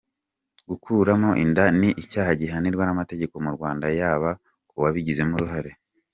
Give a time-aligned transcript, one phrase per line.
[0.69, 4.29] Gukuramo inda ni icyaha gihanwa n’amategeko mu Rwanda yaba
[4.69, 5.71] ku wabigizemo uruhare.